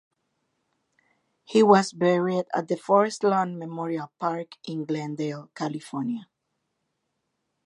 He 1.43 1.61
was 1.61 1.93
buried 1.93 2.45
at 2.55 2.67
the 2.67 2.75
Forest 2.75 3.23
Lawn 3.23 3.59
Memorial 3.59 4.11
Park 4.19 4.53
in 4.65 4.83
Glendale, 4.85 5.51
California. 5.53 6.27